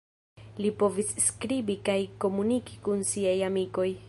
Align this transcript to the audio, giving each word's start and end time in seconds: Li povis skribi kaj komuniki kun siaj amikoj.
Li 0.63 0.71
povis 0.83 1.11
skribi 1.27 1.77
kaj 1.91 1.99
komuniki 2.25 2.83
kun 2.89 3.09
siaj 3.15 3.41
amikoj. 3.51 3.91